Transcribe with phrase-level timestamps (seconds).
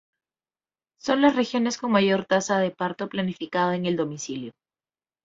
[0.99, 4.51] Son las regiones con mayor tasa de parto planificado en el domicilio.